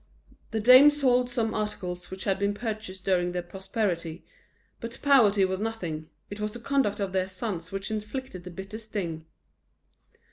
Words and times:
The 0.49 0.59
dame 0.59 0.89
sold 0.89 1.29
some 1.29 1.53
articles 1.53 2.09
which 2.09 2.23
had 2.23 2.39
been 2.39 2.55
purchased 2.55 3.05
during 3.05 3.33
their 3.33 3.43
prosperity. 3.43 4.25
But 4.79 4.97
poverty 5.03 5.45
was 5.45 5.59
nothing; 5.59 6.09
it 6.27 6.39
was 6.39 6.53
the 6.53 6.59
conduct 6.59 6.99
of 6.99 7.13
their 7.13 7.27
sons 7.27 7.71
which 7.71 7.91
inflicted 7.91 8.43
the 8.43 8.49
bitter 8.49 8.79
sting. 8.79 9.27